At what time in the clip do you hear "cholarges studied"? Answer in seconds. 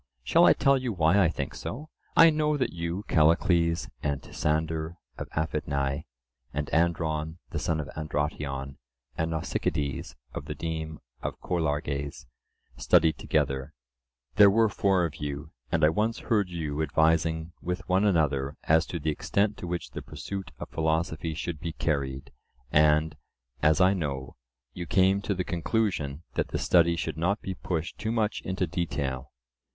11.39-13.19